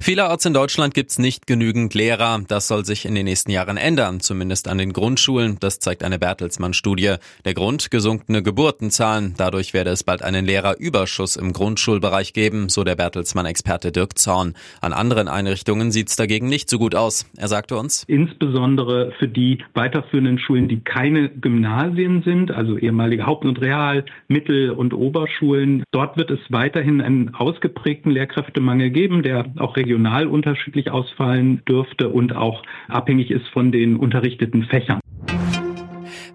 [0.00, 2.40] Vielerorts in Deutschland gibt's nicht genügend Lehrer.
[2.46, 5.56] Das soll sich in den nächsten Jahren ändern, zumindest an den Grundschulen.
[5.60, 7.14] Das zeigt eine Bertelsmann-Studie.
[7.44, 9.34] Der Grund gesunkene Geburtenzahlen.
[9.36, 14.54] Dadurch werde es bald einen Lehrerüberschuss im Grundschulbereich geben, so der Bertelsmann-Experte Dirk Zorn.
[14.80, 17.26] An anderen Einrichtungen sieht's dagegen nicht so gut aus.
[17.36, 23.44] Er sagte uns, insbesondere für die weiterführenden Schulen, die keine Gymnasien sind, also ehemalige Haupt-
[23.44, 25.84] und Real-, Mittel- und Oberschulen.
[25.90, 32.34] Dort wird es weiterhin einen ausgeprägten Lehrkräftemangel geben, der auch regional unterschiedlich ausfallen dürfte und
[32.34, 35.00] auch abhängig ist von den unterrichteten Fächern.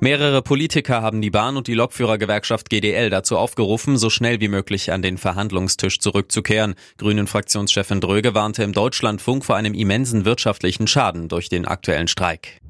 [0.01, 4.93] Mehrere Politiker haben die Bahn- und die Lokführergewerkschaft GDL dazu aufgerufen, so schnell wie möglich
[4.93, 6.75] an den Verhandlungstisch zurückzukehren.
[6.97, 12.61] Grünen-Fraktionschefin Dröge warnte im Deutschlandfunk vor einem immensen wirtschaftlichen Schaden durch den aktuellen Streik.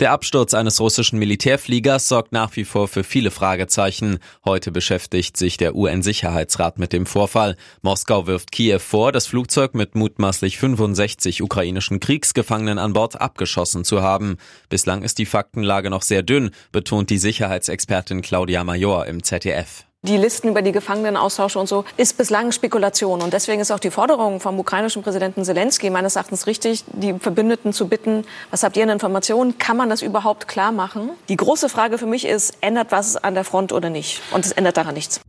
[0.00, 4.18] Der Absturz eines russischen Militärfliegers sorgt nach wie vor für viele Fragezeichen.
[4.44, 7.56] Heute beschäftigt sich der UN-Sicherheitsrat mit dem Vorfall.
[7.82, 14.00] Moskau wirft Kiew vor, das Flugzeug mit mutmaßlich 65 ukrainischen Kriegsgefangenen an Bord abgeschossen zu
[14.00, 14.36] haben.
[14.68, 19.89] Bislang ist die Faktenlage noch sehr dünn, betont die Sicherheitsexpertin Claudia Major im ZDF.
[20.02, 23.20] Die Listen über die Gefangenenaustausche und so ist bislang Spekulation.
[23.20, 27.74] Und deswegen ist auch die Forderung vom ukrainischen Präsidenten Zelensky meines Erachtens richtig, die Verbündeten
[27.74, 29.58] zu bitten, was habt ihr an Informationen?
[29.58, 31.10] Kann man das überhaupt klar machen?
[31.28, 34.22] Die große Frage für mich ist, ändert was an der Front oder nicht?
[34.30, 35.20] Und es ändert daran nichts.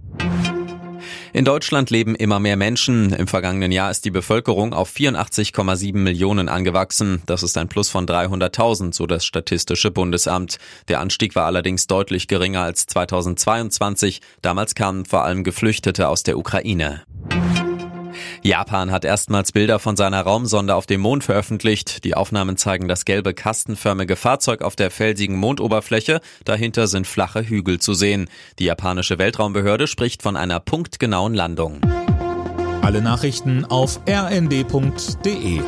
[1.34, 3.14] In Deutschland leben immer mehr Menschen.
[3.14, 7.22] Im vergangenen Jahr ist die Bevölkerung auf 84,7 Millionen angewachsen.
[7.26, 10.58] Das ist ein Plus von 300.000, so das Statistische Bundesamt.
[10.90, 14.20] Der Anstieg war allerdings deutlich geringer als 2022.
[14.42, 17.04] Damals kamen vor allem Geflüchtete aus der Ukraine.
[18.44, 22.03] Japan hat erstmals Bilder von seiner Raumsonde auf dem Mond veröffentlicht.
[22.03, 26.22] Die Aufnahmen zeigen das gelbe kastenförmige Fahrzeug auf der felsigen Mondoberfläche.
[26.44, 28.30] Dahinter sind flache Hügel zu sehen.
[28.58, 31.81] Die japanische Weltraumbehörde spricht von einer punktgenauen Landung.
[32.81, 35.62] Alle Nachrichten auf rnd.de